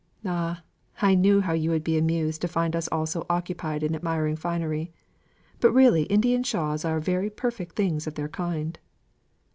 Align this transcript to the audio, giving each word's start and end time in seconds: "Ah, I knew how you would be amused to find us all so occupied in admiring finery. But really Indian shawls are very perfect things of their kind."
"Ah, 0.25 0.63
I 0.99 1.13
knew 1.13 1.41
how 1.41 1.53
you 1.53 1.69
would 1.69 1.83
be 1.83 1.95
amused 1.95 2.41
to 2.41 2.47
find 2.47 2.75
us 2.75 2.87
all 2.87 3.05
so 3.05 3.23
occupied 3.29 3.83
in 3.83 3.93
admiring 3.93 4.35
finery. 4.35 4.91
But 5.59 5.73
really 5.73 6.05
Indian 6.05 6.41
shawls 6.41 6.83
are 6.83 6.99
very 6.99 7.29
perfect 7.29 7.75
things 7.75 8.07
of 8.07 8.15
their 8.15 8.27
kind." 8.29 8.79